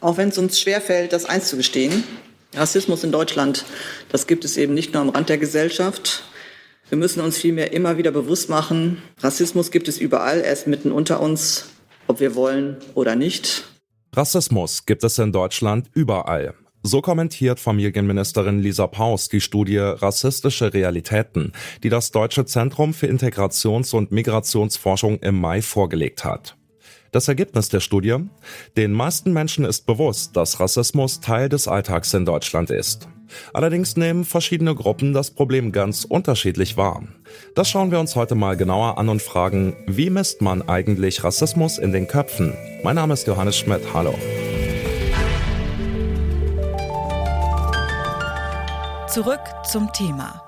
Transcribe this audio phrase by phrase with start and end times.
[0.00, 2.04] Auch wenn es uns schwerfällt, das einzugestehen,
[2.54, 3.64] Rassismus in Deutschland,
[4.10, 6.24] das gibt es eben nicht nur am Rand der Gesellschaft.
[6.88, 10.92] Wir müssen uns vielmehr immer wieder bewusst machen, Rassismus gibt es überall, er ist mitten
[10.92, 11.66] unter uns,
[12.06, 13.64] ob wir wollen oder nicht.
[14.14, 16.54] Rassismus gibt es in Deutschland überall.
[16.82, 21.52] So kommentiert Familienministerin Lisa Paus die Studie Rassistische Realitäten,
[21.82, 26.56] die das Deutsche Zentrum für Integrations- und Migrationsforschung im Mai vorgelegt hat.
[27.10, 28.16] Das Ergebnis der Studie?
[28.76, 33.08] Den meisten Menschen ist bewusst, dass Rassismus Teil des Alltags in Deutschland ist.
[33.54, 37.02] Allerdings nehmen verschiedene Gruppen das Problem ganz unterschiedlich wahr.
[37.54, 41.78] Das schauen wir uns heute mal genauer an und fragen, wie misst man eigentlich Rassismus
[41.78, 42.54] in den Köpfen?
[42.82, 44.14] Mein Name ist Johannes Schmidt, hallo.
[49.08, 50.47] Zurück zum Thema.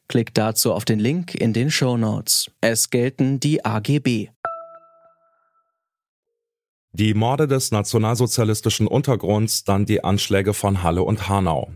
[0.11, 2.51] Klickt dazu auf den Link in den Show Notes.
[2.59, 4.27] Es gelten die AGB.
[6.91, 11.71] Die Morde des nationalsozialistischen Untergrunds, dann die Anschläge von Halle und Hanau.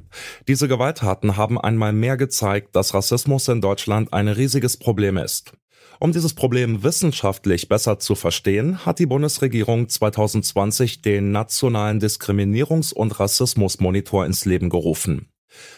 [0.49, 5.53] Diese Gewalttaten haben einmal mehr gezeigt, dass Rassismus in Deutschland ein riesiges Problem ist.
[6.01, 13.17] Um dieses Problem wissenschaftlich besser zu verstehen, hat die Bundesregierung 2020 den Nationalen Diskriminierungs- und
[13.17, 15.29] Rassismusmonitor ins Leben gerufen.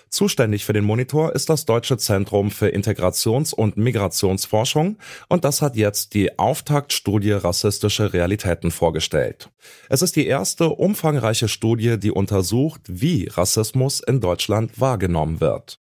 [0.09, 4.97] Zuständig für den Monitor ist das Deutsche Zentrum für Integrations- und Migrationsforschung
[5.28, 9.50] und das hat jetzt die Auftaktstudie Rassistische Realitäten vorgestellt.
[9.89, 15.80] Es ist die erste umfangreiche Studie, die untersucht, wie Rassismus in Deutschland wahrgenommen wird.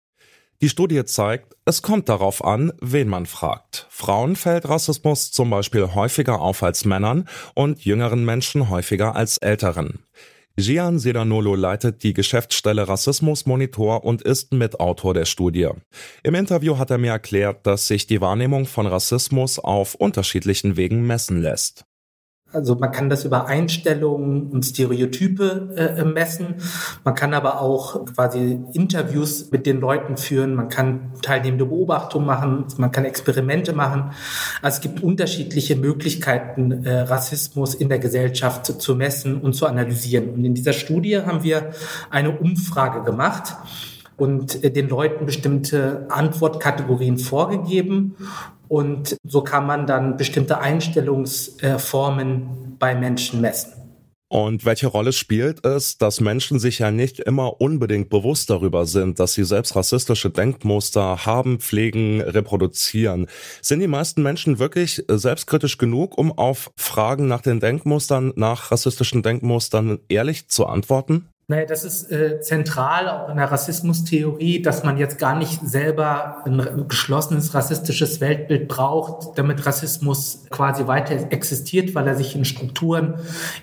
[0.60, 3.87] Die Studie zeigt, es kommt darauf an, wen man fragt.
[3.91, 10.00] Frauen fällt Rassismus zum Beispiel häufiger auf als Männern und jüngeren Menschen häufiger als älteren.
[10.61, 15.69] Gian Sedanolo leitet die Geschäftsstelle Rassismus Monitor und ist Mitautor der Studie.
[16.25, 21.07] Im Interview hat er mir erklärt, dass sich die Wahrnehmung von Rassismus auf unterschiedlichen Wegen
[21.07, 21.85] messen lässt.
[22.50, 26.54] Also man kann das über Einstellungen und Stereotype äh, messen.
[27.04, 30.54] Man kann aber auch quasi Interviews mit den Leuten führen.
[30.54, 32.64] Man kann teilnehmende Beobachtungen machen.
[32.78, 34.12] Man kann Experimente machen.
[34.62, 39.66] Also es gibt unterschiedliche Möglichkeiten, äh, Rassismus in der Gesellschaft zu, zu messen und zu
[39.66, 40.30] analysieren.
[40.30, 41.72] Und in dieser Studie haben wir
[42.09, 43.56] eine Umfrage gemacht
[44.19, 48.15] und äh, den Leuten bestimmte Antwortkategorien vorgegeben
[48.69, 53.73] und so kann man dann bestimmte Einstellungsformen bei Menschen messen.
[54.31, 59.19] Und welche Rolle spielt es, dass Menschen sich ja nicht immer unbedingt bewusst darüber sind,
[59.19, 63.27] dass sie selbst rassistische Denkmuster haben, pflegen, reproduzieren?
[63.62, 69.23] Sind die meisten Menschen wirklich selbstkritisch genug, um auf Fragen nach den Denkmustern, nach rassistischen
[69.23, 71.31] Denkmustern ehrlich zu antworten?
[71.50, 76.42] Naja, das ist äh, zentral auch in der Rassismustheorie, dass man jetzt gar nicht selber
[76.44, 83.14] ein geschlossenes rassistisches Weltbild braucht, damit Rassismus quasi weiter existiert, weil er sich in Strukturen,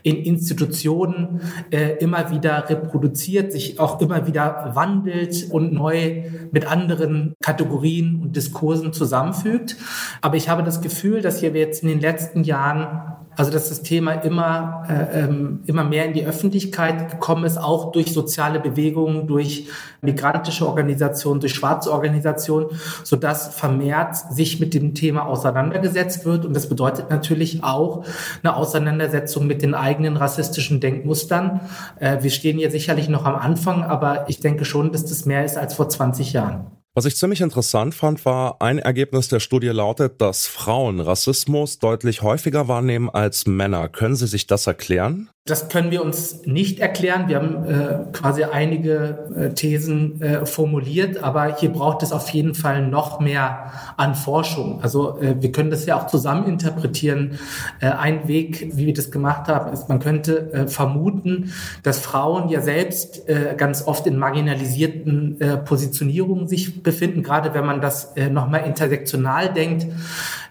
[0.01, 7.35] in Institutionen äh, immer wieder reproduziert, sich auch immer wieder wandelt und neu mit anderen
[7.40, 9.78] Kategorien und Diskursen zusammenfügt.
[10.22, 13.69] Aber ich habe das Gefühl, dass hier wir jetzt in den letzten Jahren also dass
[13.69, 18.59] das Thema immer, äh, ähm, immer mehr in die Öffentlichkeit gekommen ist, auch durch soziale
[18.59, 19.68] Bewegungen, durch
[20.01, 22.68] migrantische Organisationen, durch schwarze Organisationen,
[23.03, 26.46] sodass vermehrt sich mit dem Thema auseinandergesetzt wird.
[26.46, 28.06] Und das bedeutet natürlich auch
[28.44, 31.62] eine Auseinandersetzung mit den eigenen rassistischen Denkmustern.
[32.00, 35.44] Äh, wir stehen hier sicherlich noch am Anfang, aber ich denke schon, dass das mehr
[35.44, 36.84] ist als vor 20 Jahren.
[36.98, 42.22] Was ich ziemlich interessant fand, war, ein Ergebnis der Studie lautet, dass Frauen Rassismus deutlich
[42.22, 43.90] häufiger wahrnehmen als Männer.
[43.90, 45.30] Können Sie sich das erklären?
[45.47, 47.28] Das können wir uns nicht erklären.
[47.28, 52.56] Wir haben äh, quasi einige äh, Thesen äh, formuliert, aber hier braucht es auf jeden
[52.56, 54.82] Fall noch mehr an Forschung.
[54.82, 57.38] Also äh, wir können das ja auch zusammen interpretieren.
[57.80, 61.53] Äh, ein Weg, wie wir das gemacht haben, ist, man könnte äh, vermuten,
[61.84, 67.66] dass Frauen ja selbst äh, ganz oft in marginalisierten äh, Positionierungen sich befinden, gerade wenn
[67.66, 69.87] man das äh, nochmal intersektional denkt.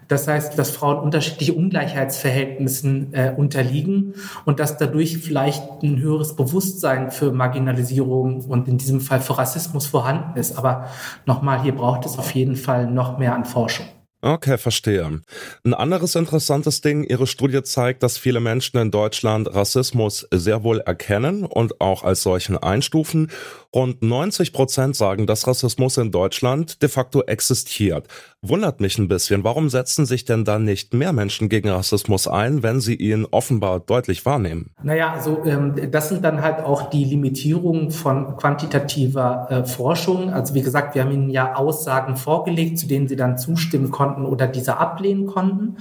[0.09, 4.15] Das heißt, dass Frauen unterschiedliche Ungleichheitsverhältnissen äh, unterliegen
[4.45, 9.87] und dass dadurch vielleicht ein höheres Bewusstsein für Marginalisierung und in diesem Fall für Rassismus
[9.87, 10.59] vorhanden ist.
[10.59, 10.89] Aber
[11.25, 13.87] nochmal, hier braucht es auf jeden Fall noch mehr an Forschung.
[14.25, 15.21] Okay, verstehe.
[15.65, 20.81] Ein anderes interessantes Ding, Ihre Studie zeigt, dass viele Menschen in Deutschland Rassismus sehr wohl
[20.81, 23.31] erkennen und auch als solchen einstufen.
[23.75, 28.07] Rund 90 Prozent sagen, dass Rassismus in Deutschland de facto existiert.
[28.41, 32.63] Wundert mich ein bisschen, warum setzen sich denn dann nicht mehr Menschen gegen Rassismus ein,
[32.63, 34.71] wenn sie ihn offenbar deutlich wahrnehmen?
[34.83, 40.33] Naja, also ähm, das sind dann halt auch die Limitierungen von quantitativer äh, Forschung.
[40.33, 44.25] Also wie gesagt, wir haben Ihnen ja Aussagen vorgelegt, zu denen Sie dann zustimmen konnten
[44.25, 45.79] oder diese ablehnen konnten.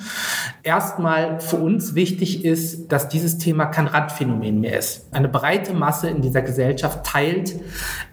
[0.63, 5.13] Erstmal für uns wichtig ist, dass dieses Thema kein Randphänomen mehr ist.
[5.13, 7.53] Eine breite Masse in dieser Gesellschaft teilt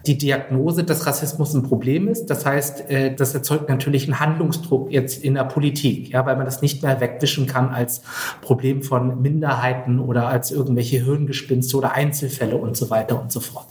[0.06, 2.26] die Diagnose, dass Rassismus ein Problem ist.
[2.26, 6.44] Das heißt, äh, das erzeugt natürlich einen Handlungsdruck jetzt in der Politik, ja, weil man
[6.44, 8.02] das nicht mehr wegwischen kann als
[8.40, 13.66] Problem von Minderheiten oder als irgendwelche Hirngespinste oder Einzelfälle und so weiter und so fort.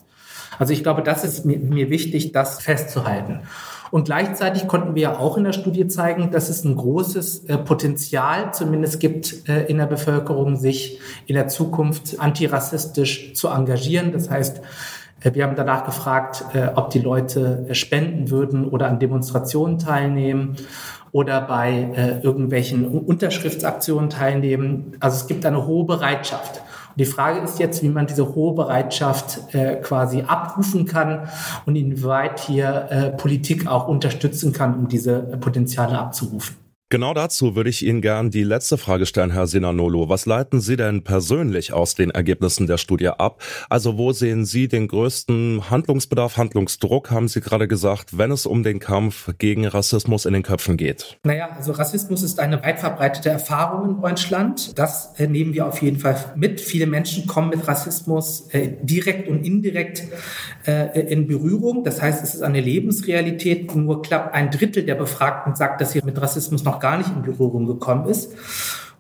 [0.60, 3.40] Also ich glaube, das ist mir, wichtig, das festzuhalten.
[3.92, 7.58] Und gleichzeitig konnten wir ja auch in der Studie zeigen, dass es ein großes äh,
[7.58, 14.12] Potenzial zumindest gibt äh, in der Bevölkerung, sich in der Zukunft antirassistisch zu engagieren.
[14.12, 14.62] Das heißt,
[15.22, 20.56] wir haben danach gefragt, äh, ob die Leute äh, spenden würden oder an Demonstrationen teilnehmen
[21.12, 24.96] oder bei irgendwelchen Unterschriftsaktionen teilnehmen.
[25.00, 26.60] Also es gibt eine hohe Bereitschaft.
[26.90, 29.40] Und die Frage ist jetzt, wie man diese hohe Bereitschaft
[29.82, 31.28] quasi abrufen kann
[31.66, 36.59] und inwieweit hier Politik auch unterstützen kann, um diese Potenziale abzurufen.
[36.92, 40.10] Genau dazu würde ich Ihnen gern die letzte Frage stellen, Herr Sinanolo.
[40.10, 43.44] Was leiten Sie denn persönlich aus den Ergebnissen der Studie ab?
[43.70, 48.64] Also wo sehen Sie den größten Handlungsbedarf, Handlungsdruck, haben Sie gerade gesagt, wenn es um
[48.64, 51.20] den Kampf gegen Rassismus in den Köpfen geht?
[51.24, 54.80] Naja, also Rassismus ist eine weit verbreitete Erfahrung in Deutschland.
[54.80, 56.60] Das äh, nehmen wir auf jeden Fall mit.
[56.60, 60.06] Viele Menschen kommen mit Rassismus äh, direkt und indirekt
[60.66, 61.84] äh, in Berührung.
[61.84, 63.76] Das heißt, es ist eine Lebensrealität.
[63.76, 67.22] Nur knapp ein Drittel der Befragten sagt, dass sie mit Rassismus noch gar nicht in
[67.22, 68.32] Berührung gekommen ist.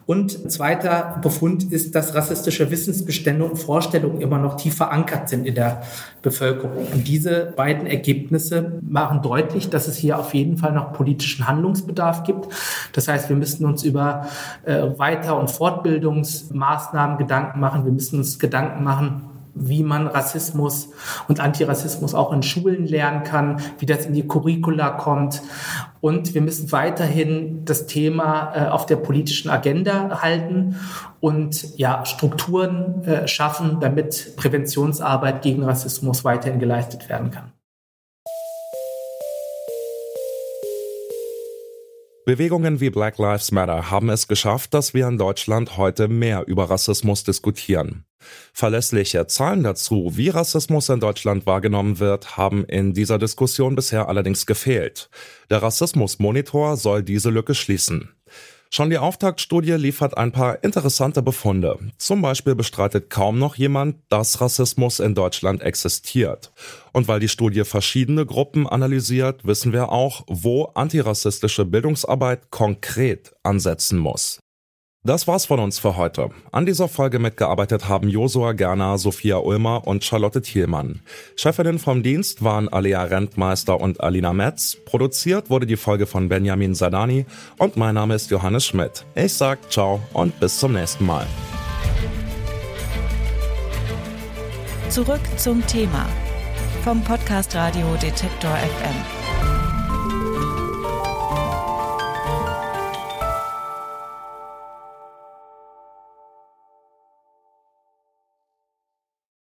[0.09, 5.45] Und ein zweiter Befund ist, dass rassistische Wissensbestände und Vorstellungen immer noch tief verankert sind
[5.45, 5.83] in der
[6.23, 6.87] Bevölkerung.
[6.91, 12.23] Und diese beiden Ergebnisse machen deutlich, dass es hier auf jeden Fall noch politischen Handlungsbedarf
[12.23, 12.47] gibt.
[12.93, 14.25] Das heißt, wir müssen uns über
[14.65, 17.85] äh, Weiter- und Fortbildungsmaßnahmen Gedanken machen.
[17.85, 19.29] Wir müssen uns Gedanken machen,
[19.59, 20.89] wie man Rassismus
[21.27, 25.41] und Antirassismus auch in Schulen lernen kann, wie das in die Curricula kommt.
[26.01, 30.77] Und wir müssen weiterhin das Thema äh, auf der politischen Agenda halten
[31.19, 37.51] und ja, Strukturen äh, schaffen, damit Präventionsarbeit gegen Rassismus weiterhin geleistet werden kann.
[42.29, 46.69] Bewegungen wie Black Lives Matter haben es geschafft, dass wir in Deutschland heute mehr über
[46.69, 48.05] Rassismus diskutieren.
[48.53, 54.45] Verlässliche Zahlen dazu, wie Rassismus in Deutschland wahrgenommen wird, haben in dieser Diskussion bisher allerdings
[54.45, 55.09] gefehlt.
[55.49, 58.09] Der Rassismusmonitor soll diese Lücke schließen.
[58.71, 61.79] Schon die Auftaktstudie liefert ein paar interessante Befunde.
[61.97, 66.51] Zum Beispiel bestreitet kaum noch jemand, dass Rassismus in Deutschland existiert.
[66.93, 73.97] Und weil die Studie verschiedene Gruppen analysiert, wissen wir auch, wo antirassistische Bildungsarbeit konkret ansetzen
[73.97, 74.39] muss.
[75.05, 76.29] Das war's von uns für heute.
[76.51, 80.99] An dieser Folge mitgearbeitet haben Josua Gerner, Sophia Ulmer und Charlotte Thielmann.
[81.37, 84.75] Chefinnen vom Dienst waren Alea Rentmeister und Alina Metz.
[84.83, 87.25] Produziert wurde die Folge von Benjamin Sadani
[87.57, 89.05] und mein Name ist Johannes Schmidt.
[89.15, 91.25] Ich sag ciao und bis zum nächsten Mal.
[94.89, 96.07] Zurück zum Thema
[96.83, 99.28] vom Podcast Radio Detektor FM.